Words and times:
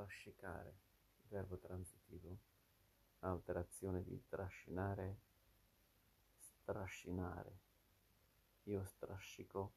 strascicare, 0.00 0.74
verbo 1.28 1.58
transitivo, 1.58 2.38
alterazione 3.20 4.02
di 4.02 4.22
trascinare, 4.28 5.18
strascinare, 6.38 7.58
io 8.64 8.82
strascico, 8.84 9.72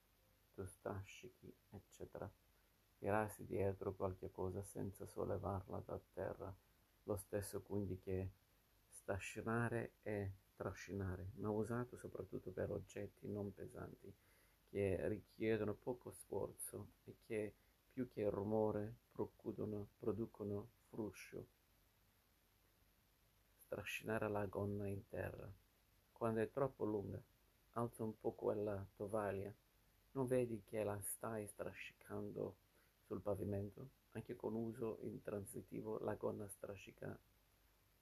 tu 0.54 0.65
strascichi, 0.65 1.54
eccetera. 1.71 2.29
Tirarsi 2.99 3.45
dietro 3.45 3.93
qualche 3.93 4.31
cosa 4.31 4.63
senza 4.63 5.05
sollevarla 5.05 5.83
da 5.86 5.99
terra, 6.13 6.55
lo 7.03 7.17
stesso 7.17 7.61
quindi 7.61 7.99
che 7.99 8.31
strascinare 8.91 9.95
e 10.03 10.31
trascinare, 10.55 11.31
ma 11.35 11.49
usato 11.49 11.97
soprattutto 11.97 12.51
per 12.51 12.71
oggetti 12.71 13.27
non 13.27 13.53
pesanti, 13.53 14.13
che 14.69 15.05
richiedono 15.09 15.73
poco 15.73 16.11
sforzo 16.11 16.93
e 17.03 17.17
che 17.25 17.55
più 17.94 18.10
che 18.10 18.28
rumore 18.28 18.96
producono, 20.00 20.68
fruscio. 20.89 21.46
Strascinare 23.54 24.28
la 24.29 24.46
gonna 24.47 24.88
in 24.88 25.07
terra. 25.07 25.47
Quando 26.11 26.42
è 26.42 26.50
troppo 26.50 26.86
lunga, 26.86 27.21
alza 27.74 28.04
un 28.04 28.20
po' 28.20 28.32
quella 28.32 28.84
tovaglia. 28.96 29.54
Non 30.14 30.25
vedi 30.25 30.64
che 30.64 30.84
la 30.84 31.00
stai 31.01 31.46
strascicando 31.46 32.56
sul 33.06 33.22
pavimento? 33.22 33.89
Anche 34.14 34.36
con 34.36 34.56
uso 34.56 34.98
intransitivo 35.02 36.00
la 36.00 36.16
gonna 36.16 36.48
strascica 36.48 37.16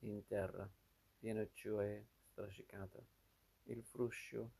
in 0.00 0.24
terra, 0.26 0.66
viene 1.18 1.50
cioè 1.52 2.02
strascicata. 2.30 2.98
Il 3.64 3.82
fruscio 3.82 4.50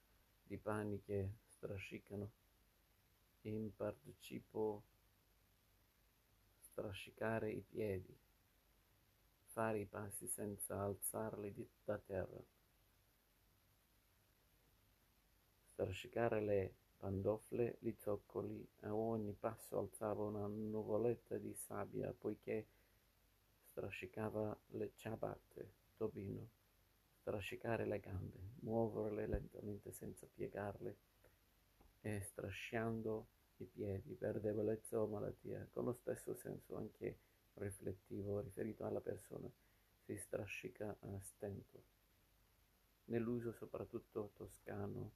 di 0.45 0.59
panni 0.59 1.01
che 1.01 1.31
strascicano 1.47 2.31
in 3.43 3.75
partecipo 3.75 4.83
strascicare 6.73 7.51
i 7.51 7.61
piedi, 7.61 8.17
fare 9.49 9.81
i 9.81 9.85
passi 9.85 10.27
senza 10.27 10.81
alzarli 10.81 11.69
da 11.85 11.99
terra, 11.99 12.43
strascicare 15.73 16.41
le 16.41 16.75
pantofole, 16.97 17.77
gli 17.81 17.93
zoccoli, 17.99 18.67
a 18.81 18.95
ogni 18.95 19.35
passo 19.39 19.79
alzava 19.79 20.25
una 20.25 20.47
nuvoletta 20.47 21.37
di 21.37 21.55
sabbia, 21.55 22.15
poiché 22.19 22.67
strascicava 23.71 24.57
le 24.69 24.93
ciabatte, 24.97 25.73
Tobino, 25.97 26.49
strascicare 27.21 27.85
le 27.85 28.01
gambe, 28.01 28.39
muoverle 28.61 29.27
lentamente 29.27 29.93
senza 29.93 30.27
piegarle 30.27 30.97
e 32.01 32.21
strasciando 32.23 33.27
i 33.59 33.65
piedi 33.65 34.15
per 34.15 34.41
debolezza 34.41 35.01
o 35.01 35.07
malattia, 35.07 35.69
con 35.73 35.85
lo 35.85 35.93
stesso 35.93 36.35
senso 36.35 36.77
anche 36.77 37.19
riflettivo 37.55 38.41
riferito 38.41 38.85
alla 38.85 39.01
persona, 39.01 39.51
si 40.05 40.17
strascica 40.17 40.97
a 40.99 41.21
stento. 41.21 41.83
Nell'uso 43.07 43.53
soprattutto 43.53 44.31
toscano 44.35 45.13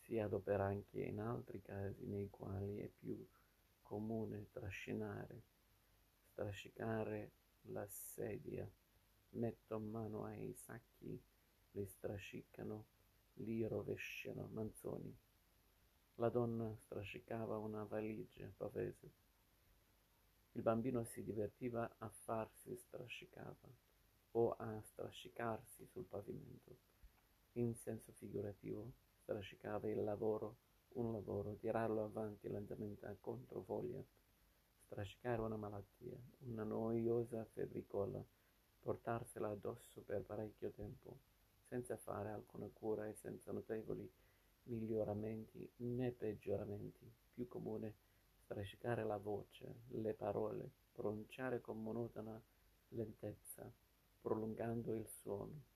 si 0.00 0.18
adopera 0.18 0.64
anche 0.64 1.00
in 1.00 1.20
altri 1.20 1.62
casi 1.62 2.06
nei 2.06 2.28
quali 2.28 2.78
è 2.78 2.88
più 2.88 3.24
comune 3.82 4.48
trascinare, 4.50 5.42
strascicare 6.32 7.30
la 7.66 7.86
sedia, 7.86 8.68
metto 9.30 9.78
mano 9.78 10.24
ai 10.24 10.52
sacchi, 10.54 11.20
li 11.72 11.86
strascicano, 11.86 12.86
li 13.34 13.66
rovesciano, 13.66 14.48
manzoni. 14.52 15.16
La 16.22 16.28
donna 16.28 16.72
strascicava 16.84 17.56
una 17.56 17.82
valigia 17.82 18.48
pavese. 18.56 19.10
Il 20.52 20.62
bambino 20.62 21.02
si 21.02 21.24
divertiva 21.24 21.96
a 21.98 22.08
farsi 22.08 22.76
strascicava 22.76 23.68
o 24.30 24.54
a 24.56 24.80
strascicarsi 24.80 25.84
sul 25.84 26.04
pavimento. 26.04 26.76
In 27.54 27.74
senso 27.74 28.12
figurativo, 28.12 28.92
strascicava 29.22 29.90
il 29.90 30.04
lavoro, 30.04 30.58
un 30.90 31.10
lavoro, 31.10 31.56
tirarlo 31.56 32.04
avanti 32.04 32.48
lentamente 32.48 33.04
a 33.06 33.16
controvoglia, 33.20 34.00
strascicare 34.84 35.40
una 35.40 35.56
malattia, 35.56 36.16
una 36.46 36.62
noiosa 36.62 37.44
febbricola, 37.46 38.24
portarsela 38.78 39.48
addosso 39.48 40.02
per 40.02 40.22
parecchio 40.22 40.70
tempo, 40.70 41.18
senza 41.64 41.96
fare 41.96 42.30
alcuna 42.30 42.70
cura 42.72 43.08
e 43.08 43.14
senza 43.14 43.50
notevoli 43.50 44.08
miglioramenti 44.64 45.68
né 45.76 46.10
peggioramenti. 46.10 47.10
Più 47.32 47.48
comune 47.48 47.94
strascicare 48.44 49.04
la 49.04 49.16
voce, 49.16 49.82
le 49.88 50.14
parole, 50.14 50.70
pronunciare 50.92 51.60
con 51.60 51.82
monotona 51.82 52.40
lentezza, 52.88 53.70
prolungando 54.20 54.94
il 54.94 55.08
suono. 55.08 55.70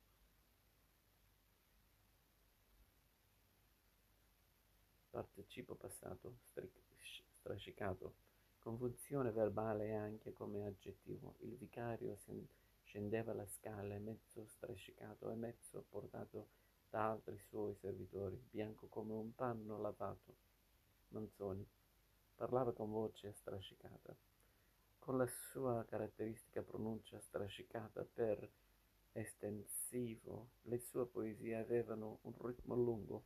Partecipo 5.10 5.74
passato, 5.74 6.40
strascicato, 7.38 8.14
con 8.58 8.76
funzione 8.76 9.30
verbale 9.30 9.94
anche 9.94 10.32
come 10.32 10.66
aggettivo. 10.66 11.36
Il 11.38 11.56
vicario 11.56 12.18
scendeva 12.84 13.32
la 13.32 13.46
scala, 13.46 13.98
mezzo 13.98 14.44
strascicato 14.46 15.30
e 15.30 15.34
mezzo 15.36 15.86
portato 15.88 16.48
da 16.88 17.10
altri 17.10 17.38
suoi 17.48 17.74
servitori, 17.76 18.40
bianco 18.50 18.86
come 18.88 19.12
un 19.12 19.34
panno 19.34 19.78
lavato. 19.78 20.34
Manzoni 21.08 21.66
parlava 22.34 22.72
con 22.72 22.90
voce 22.90 23.32
strascicata, 23.32 24.14
con 24.98 25.16
la 25.16 25.26
sua 25.26 25.84
caratteristica 25.88 26.62
pronuncia 26.62 27.20
strascicata 27.20 28.04
per 28.04 28.48
estensivo. 29.12 30.48
Le 30.62 30.78
sue 30.78 31.06
poesie 31.06 31.56
avevano 31.56 32.18
un 32.22 32.34
ritmo 32.38 32.74
lungo, 32.74 33.24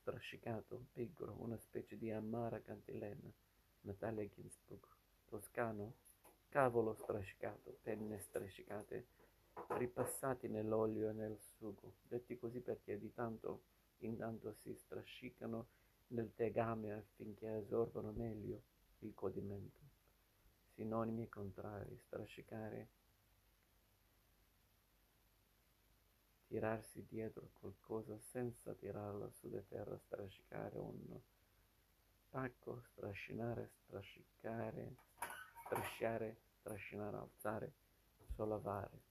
strascicato, 0.00 0.86
pigro, 0.92 1.36
una 1.38 1.58
specie 1.58 1.96
di 1.96 2.10
amara 2.10 2.60
cantilena. 2.60 3.32
Natalia 3.82 4.28
Ginsburg, 4.28 4.86
toscano, 5.26 5.94
cavolo 6.48 6.94
strascicato, 6.94 7.78
penne 7.82 8.18
strascicate 8.20 9.06
ripassati 9.68 10.48
nell'olio 10.48 11.10
e 11.10 11.12
nel 11.12 11.38
sugo, 11.38 11.94
detti 12.02 12.36
così 12.36 12.60
perché 12.60 12.98
di 12.98 13.12
tanto 13.12 13.62
in 13.98 14.16
tanto 14.16 14.54
si 14.62 14.74
strascicano 14.74 15.66
nel 16.08 16.32
tegame 16.34 16.92
affinché 16.92 17.48
assorbano 17.48 18.12
meglio 18.12 18.62
il 19.00 19.14
codimento. 19.14 19.78
Sinonimi 20.74 21.28
contrari, 21.28 21.98
strascicare, 22.06 22.88
tirarsi 26.46 27.04
dietro 27.06 27.50
qualcosa 27.60 28.18
senza 28.18 28.74
tirarla 28.74 29.30
su 29.30 29.48
di 29.48 29.62
terra, 29.68 29.96
strascicare 29.98 30.78
un 30.78 31.20
pacco, 32.30 32.82
strascinare, 32.92 33.70
strascicare, 33.84 34.96
strisciare, 35.64 36.36
trascinare, 36.62 37.16
alzare, 37.16 37.72
sollevare. 38.34 39.09